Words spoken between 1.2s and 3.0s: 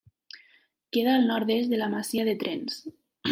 nord-est de la masia de Trens.